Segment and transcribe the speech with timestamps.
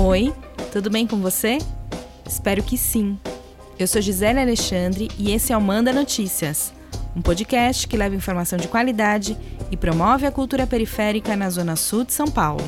[0.00, 0.32] Oi,
[0.70, 1.58] tudo bem com você?
[2.24, 3.18] Espero que sim.
[3.76, 6.72] Eu sou Gisele Alexandre e esse é o Manda Notícias,
[7.16, 9.36] um podcast que leva informação de qualidade
[9.72, 12.62] e promove a cultura periférica na Zona Sul de São Paulo.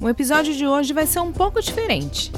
[0.00, 2.32] O episódio de hoje vai ser um pouco diferente.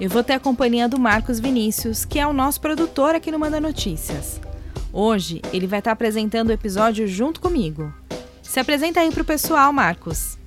[0.00, 3.38] Eu vou ter a companhia do Marcos Vinícius, que é o nosso produtor aqui no
[3.40, 4.40] Manda Notícias.
[4.92, 7.92] Hoje ele vai estar apresentando o episódio junto comigo.
[8.44, 10.38] Se apresenta aí pro pessoal, Marcos.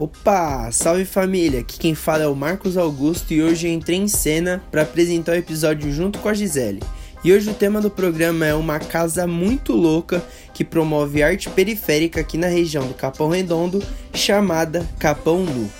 [0.00, 1.60] Opa, salve família!
[1.60, 5.32] Aqui quem fala é o Marcos Augusto e hoje eu entrei em cena para apresentar
[5.32, 6.82] o episódio junto com a Gisele.
[7.22, 12.18] E hoje o tema do programa é uma casa muito louca que promove arte periférica
[12.18, 15.70] aqui na região do Capão Redondo, chamada Capão Nu.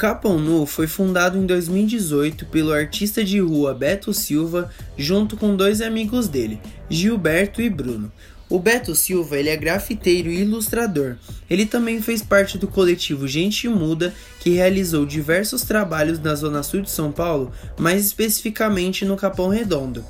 [0.00, 5.82] Capão Nu foi fundado em 2018 pelo artista de rua Beto Silva, junto com dois
[5.82, 8.10] amigos dele, Gilberto e Bruno.
[8.48, 11.16] O Beto Silva ele é grafiteiro e ilustrador.
[11.50, 16.80] Ele também fez parte do coletivo Gente Muda, que realizou diversos trabalhos na zona sul
[16.80, 20.02] de São Paulo, mais especificamente no Capão Redondo.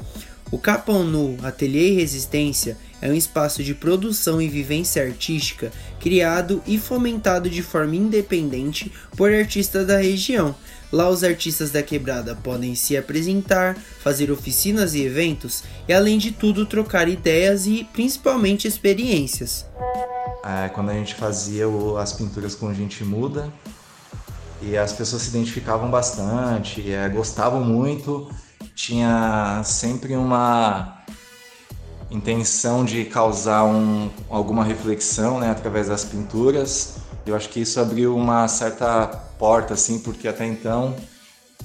[0.52, 5.70] O Capão Nu Ateliê e Resistência é um espaço de produção e vivência artística
[6.00, 10.54] criado e fomentado de forma independente por artistas da região.
[10.92, 16.32] Lá, os artistas da quebrada podem se apresentar, fazer oficinas e eventos e, além de
[16.32, 19.64] tudo, trocar ideias e principalmente experiências.
[20.44, 23.52] É, quando a gente fazia o, as pinturas com gente muda
[24.60, 28.28] e as pessoas se identificavam bastante, é, gostavam muito
[28.74, 31.00] tinha sempre uma
[32.10, 36.96] intenção de causar um, alguma reflexão né, através das pinturas.
[37.24, 39.06] Eu acho que isso abriu uma certa
[39.38, 40.96] porta, assim, porque até então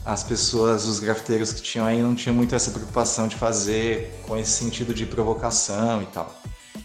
[0.05, 4.37] as pessoas, os grafiteiros que tinham aí, não tinham muito essa preocupação de fazer com
[4.37, 6.31] esse sentido de provocação e tal.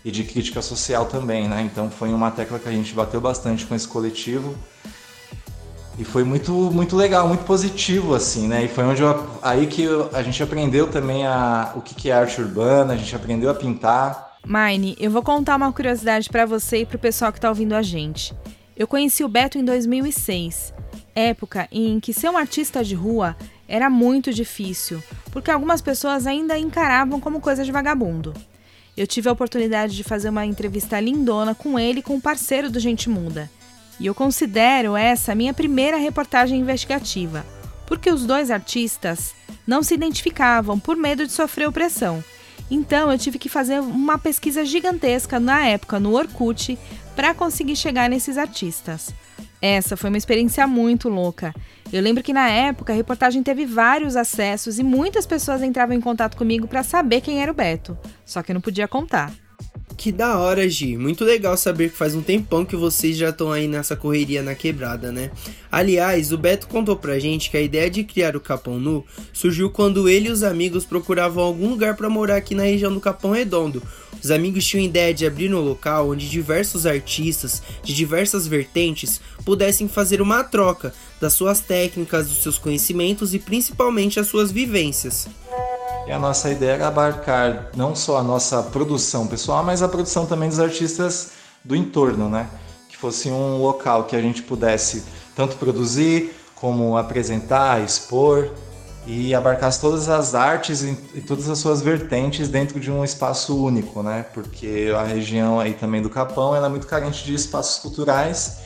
[0.03, 1.61] E de crítica social também, né?
[1.61, 4.57] Então foi uma tecla que a gente bateu bastante com esse coletivo
[6.01, 8.65] e foi muito, muito legal, muito positivo, assim, né?
[8.65, 12.09] E foi onde eu, aí que eu, a gente aprendeu também a, o que, que
[12.09, 14.39] é arte urbana, a gente aprendeu a pintar.
[14.43, 17.75] Mine, eu vou contar uma curiosidade para você e para o pessoal que está ouvindo
[17.75, 18.35] a gente.
[18.75, 20.73] Eu conheci o Beto em 2006,
[21.15, 23.37] época em que ser um artista de rua
[23.69, 28.33] era muito difícil, porque algumas pessoas ainda encaravam como coisa de vagabundo.
[28.97, 32.71] Eu tive a oportunidade de fazer uma entrevista lindona com ele e com um parceiro
[32.71, 33.51] do Gente Muda.
[34.01, 37.45] E eu considero essa minha primeira reportagem investigativa,
[37.87, 39.35] porque os dois artistas
[39.67, 42.25] não se identificavam por medo de sofrer opressão.
[42.71, 46.79] Então eu tive que fazer uma pesquisa gigantesca na época no Orkut
[47.15, 49.13] para conseguir chegar nesses artistas.
[49.61, 51.55] Essa foi uma experiência muito louca.
[51.93, 56.01] Eu lembro que na época a reportagem teve vários acessos e muitas pessoas entravam em
[56.01, 59.31] contato comigo para saber quem era o Beto, só que eu não podia contar.
[60.01, 60.97] Que da hora, Gi.
[60.97, 64.55] Muito legal saber que faz um tempão que vocês já estão aí nessa correria na
[64.55, 65.31] quebrada, né?
[65.71, 69.69] Aliás, o Beto contou pra gente que a ideia de criar o Capão Nu surgiu
[69.69, 73.33] quando ele e os amigos procuravam algum lugar para morar aqui na região do Capão
[73.33, 73.83] Redondo.
[74.25, 79.87] Os amigos tinham ideia de abrir um local onde diversos artistas de diversas vertentes pudessem
[79.87, 85.29] fazer uma troca das suas técnicas, dos seus conhecimentos e principalmente as suas vivências.
[86.11, 90.27] E a nossa ideia era abarcar não só a nossa produção pessoal, mas a produção
[90.27, 91.31] também dos artistas
[91.65, 92.49] do entorno, né?
[92.89, 95.05] Que fosse um local que a gente pudesse
[95.37, 98.51] tanto produzir como apresentar, expor
[99.07, 104.03] e abarcasse todas as artes e, todas as suas vertentes dentro de um espaço único,
[104.03, 104.27] né?
[104.35, 108.57] Porque a região aí também do Capão ela é muito carente de espaços culturais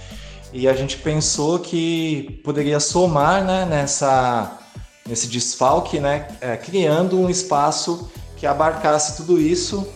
[0.50, 4.64] e a gente pensou que poderia somar, né, nessa
[5.06, 9.87] nesse desfalque, né, é, criando um espaço que abarcasse tudo isso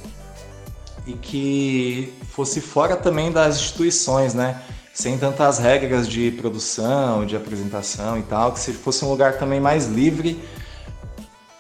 [1.07, 8.19] e que fosse fora também das instituições, né, sem tantas regras de produção, de apresentação
[8.19, 10.43] e tal, que fosse um lugar também mais livre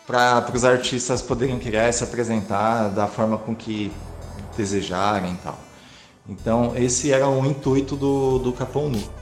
[0.06, 3.92] para os artistas poderem criar e se apresentar da forma com que
[4.56, 5.58] desejarem e tal.
[6.28, 9.17] Então esse era o intuito do, do Capão Nu.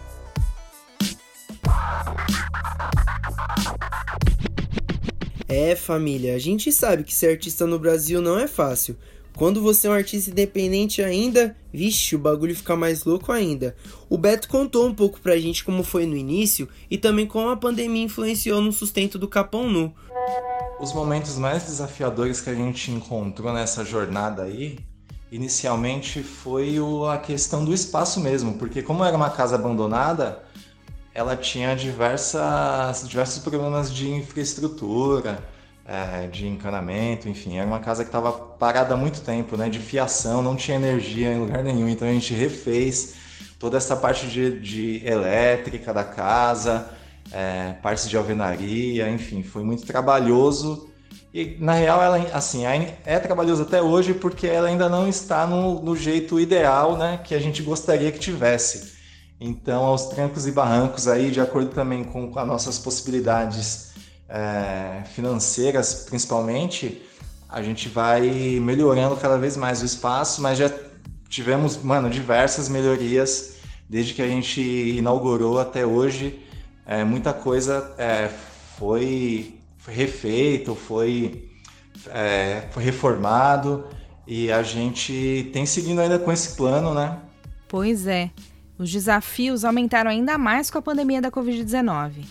[5.58, 8.94] É, família, a gente sabe que ser artista no Brasil não é fácil.
[9.34, 13.74] Quando você é um artista independente ainda, vixe, o bagulho fica mais louco ainda.
[14.06, 17.56] O Beto contou um pouco pra gente como foi no início e também como a
[17.56, 19.94] pandemia influenciou no sustento do Capão Nu.
[20.78, 24.78] Os momentos mais desafiadores que a gente encontrou nessa jornada aí,
[25.32, 26.76] inicialmente foi
[27.10, 30.44] a questão do espaço mesmo, porque como era uma casa abandonada,
[31.16, 35.42] ela tinha diversas, diversos problemas de infraestrutura,
[35.86, 39.78] é, de encanamento, enfim, era uma casa que estava parada há muito tempo, né, de
[39.78, 43.14] fiação, não tinha energia em lugar nenhum, então a gente refez
[43.58, 46.86] toda essa parte de, de elétrica da casa,
[47.32, 50.90] é, partes de alvenaria, enfim, foi muito trabalhoso
[51.32, 55.80] e na real ela assim é trabalhoso até hoje porque ela ainda não está no,
[55.80, 58.95] no jeito ideal, né, que a gente gostaria que tivesse.
[59.40, 63.92] Então, aos trancos e barrancos aí, de acordo também com, as nossas possibilidades
[64.28, 67.02] é, financeiras, principalmente,
[67.48, 68.28] a gente vai
[68.60, 70.70] melhorando cada vez mais o espaço, mas já
[71.28, 73.56] tivemos, mano, diversas melhorias
[73.88, 76.40] desde que a gente inaugurou até hoje.
[76.86, 78.30] É, muita coisa é,
[78.78, 81.50] foi, foi refeito, foi,
[82.08, 83.84] é, foi reformado
[84.26, 87.18] e a gente tem seguindo ainda com esse plano, né?
[87.68, 88.30] Pois é.
[88.78, 92.24] Os desafios aumentaram ainda mais com a pandemia da Covid-19.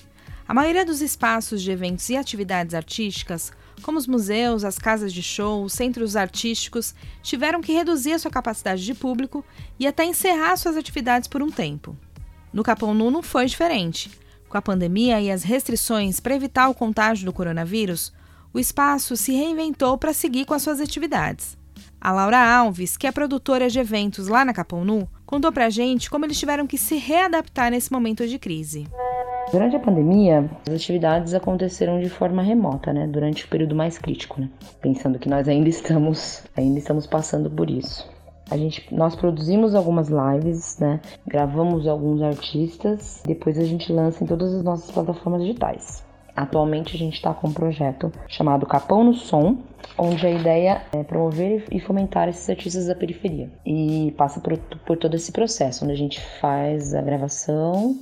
[0.48, 3.52] A maioria dos espaços de eventos e atividades artísticas,
[3.82, 6.94] como os museus, as casas de show, os centros artísticos,
[7.24, 9.44] tiveram que reduzir a sua capacidade de público
[9.80, 11.98] e até encerrar suas atividades por um tempo.
[12.54, 14.12] No Capão Nu não foi diferente.
[14.48, 18.14] Com a pandemia e as restrições para evitar o contágio do coronavírus,
[18.54, 21.58] o espaço se reinventou para seguir com as suas atividades.
[22.00, 26.10] A Laura Alves, que é produtora de eventos lá na Capão Nu, contou pra gente
[26.10, 28.88] como eles tiveram que se readaptar nesse momento de crise.
[29.52, 33.08] Durante a pandemia, as atividades aconteceram de forma remota, né?
[33.08, 34.50] Durante o período mais crítico, né?
[34.82, 38.10] Pensando que nós ainda estamos, ainda estamos passando por isso.
[38.50, 41.00] A gente, nós produzimos algumas lives, né?
[41.26, 46.05] Gravamos alguns artistas, depois a gente lança em todas as nossas plataformas digitais.
[46.36, 49.58] Atualmente a gente está com um projeto chamado Capão no Som,
[49.98, 53.50] onde a ideia é promover e fomentar esses artistas da periferia.
[53.66, 57.98] E passa por, por todo esse processo, onde a gente faz a gravação,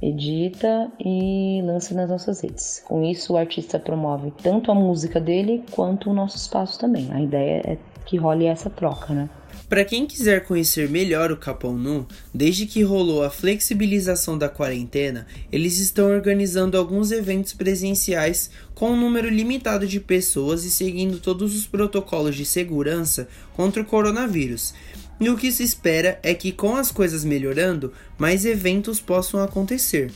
[0.00, 2.82] edita e lança nas nossas redes.
[2.86, 7.10] Com isso, o artista promove tanto a música dele quanto o nosso espaço também.
[7.12, 9.28] A ideia é que role essa troca, né?
[9.68, 15.26] Para quem quiser conhecer melhor o Capão Nu, desde que rolou a flexibilização da quarentena,
[15.50, 21.56] eles estão organizando alguns eventos presenciais com um número limitado de pessoas e seguindo todos
[21.56, 23.26] os protocolos de segurança
[23.56, 24.72] contra o coronavírus.
[25.18, 30.12] E o que se espera é que, com as coisas melhorando, mais eventos possam acontecer.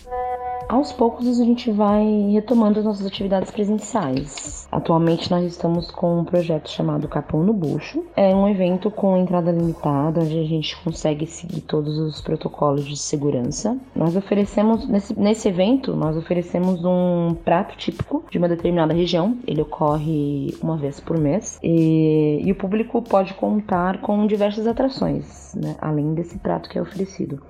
[0.71, 4.69] Aos poucos a gente vai retomando as nossas atividades presenciais.
[4.71, 8.05] Atualmente nós estamos com um projeto chamado Capão no Bucho.
[8.17, 12.97] É um evento com entrada limitada, onde a gente consegue seguir todos os protocolos de
[12.97, 13.77] segurança.
[13.97, 19.37] Nós oferecemos, nesse, nesse evento, nós oferecemos um prato típico de uma determinada região.
[19.49, 21.59] Ele ocorre uma vez por mês.
[21.65, 26.81] E, e o público pode contar com diversas atrações, né, além desse prato que é
[26.81, 27.43] oferecido.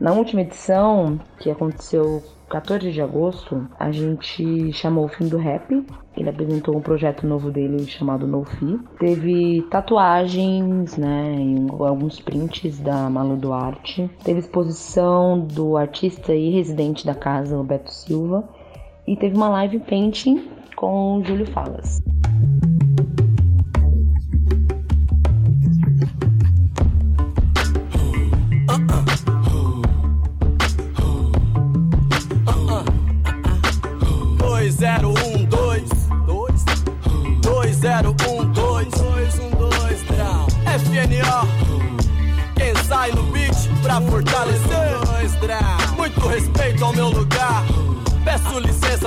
[0.00, 5.84] Na última edição, que aconteceu 14 de agosto, a gente chamou o Fim do Rap.
[6.16, 8.78] Ele apresentou um projeto novo dele chamado No Fi.
[9.00, 11.36] Teve tatuagens, né,
[11.80, 14.08] alguns prints da Malu Duarte.
[14.22, 18.48] Teve exposição do artista e residente da casa, o Beto Silva.
[19.04, 22.00] E teve uma live painting com o Júlio Falas.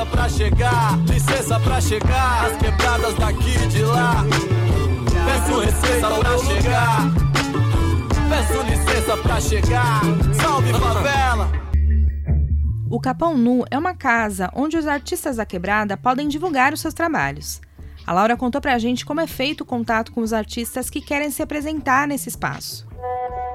[0.01, 2.45] Licença pra chegar, licença pra chegar.
[2.45, 4.23] As quebradas daqui e de lá.
[5.25, 7.01] Peço licença pra chegar.
[8.29, 10.01] Peço licença pra chegar.
[10.33, 11.51] Salve favela!
[12.89, 16.93] O Capão Nu é uma casa onde os artistas da quebrada podem divulgar os seus
[16.93, 17.61] trabalhos.
[18.05, 21.29] A Laura contou pra gente como é feito o contato com os artistas que querem
[21.29, 22.87] se apresentar nesse espaço.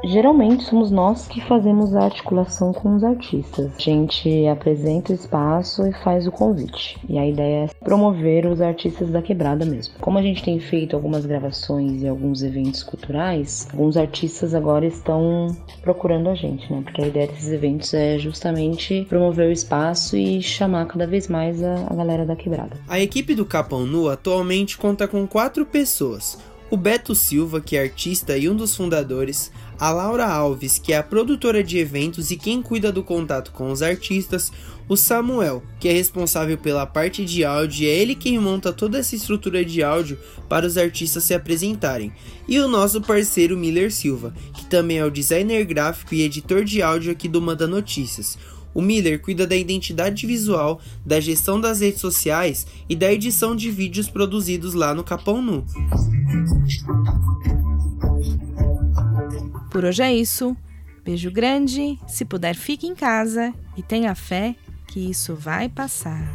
[0.05, 3.73] Geralmente somos nós que fazemos a articulação com os artistas.
[3.77, 6.99] A gente apresenta o espaço e faz o convite.
[7.09, 9.95] E a ideia é promover os artistas da quebrada mesmo.
[10.01, 15.57] Como a gente tem feito algumas gravações e alguns eventos culturais, alguns artistas agora estão
[15.83, 16.83] procurando a gente, né?
[16.83, 21.63] Porque a ideia desses eventos é justamente promover o espaço e chamar cada vez mais
[21.63, 22.77] a, a galera da quebrada.
[22.89, 26.39] A equipe do Capão Nu atualmente conta com quatro pessoas.
[26.69, 30.97] O Beto Silva, que é artista e um dos fundadores, a Laura Alves, que é
[30.97, 34.51] a produtora de eventos e quem cuida do contato com os artistas,
[34.89, 39.15] o Samuel, que é responsável pela parte de áudio é ele quem monta toda essa
[39.15, 40.19] estrutura de áudio
[40.49, 42.13] para os artistas se apresentarem,
[42.49, 46.83] e o nosso parceiro Miller Silva, que também é o designer gráfico e editor de
[46.83, 48.37] áudio aqui do Manda Notícias.
[48.77, 53.71] O Miller cuida da identidade visual, da gestão das redes sociais e da edição de
[53.71, 55.65] vídeos produzidos lá no Capão Nu.
[59.71, 60.55] Por hoje é isso.
[61.03, 64.55] Beijo grande, se puder fique em casa e tenha fé
[64.89, 66.31] que isso vai passar.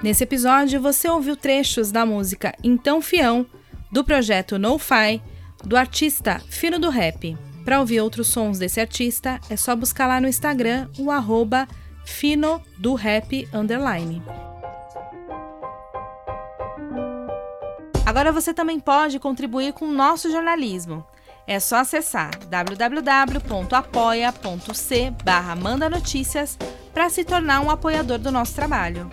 [0.00, 3.44] Nesse episódio você ouviu trechos da música Então Fião,
[3.90, 5.20] do projeto No Fi,
[5.64, 7.36] do artista Fino do Rap.
[7.64, 11.68] Para ouvir outros sons desse artista, é só buscar lá no Instagram o arroba
[12.04, 14.22] Fino do Rap Underline.
[18.04, 21.06] Agora você também pode contribuir com o nosso jornalismo.
[21.46, 23.14] É só acessar www.apoia.c
[25.24, 26.58] barra Manda Notícias
[26.92, 29.10] para se tornar um apoiador do nosso trabalho.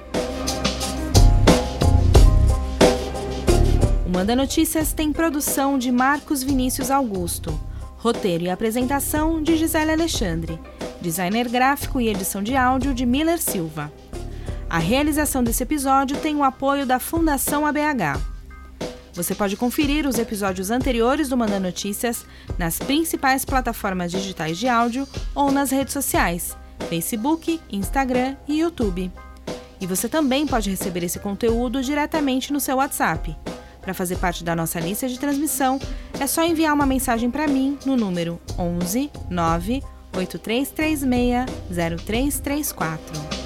[4.06, 7.60] O Manda Notícias tem produção de Marcos Vinícius Augusto,
[7.98, 10.60] roteiro e apresentação de Gisele Alexandre,
[11.02, 13.92] designer gráfico e edição de áudio de Miller Silva.
[14.70, 18.22] A realização desse episódio tem o apoio da Fundação ABH.
[19.14, 22.24] Você pode conferir os episódios anteriores do Manda Notícias
[22.58, 26.56] nas principais plataformas digitais de áudio ou nas redes sociais,
[26.88, 29.12] Facebook, Instagram e YouTube.
[29.82, 33.36] E você também pode receber esse conteúdo diretamente no seu WhatsApp.
[33.88, 35.80] Para fazer parte da nossa lista de transmissão,
[36.20, 39.82] é só enviar uma mensagem para mim no número 11 9
[40.14, 43.37] 8336 0334.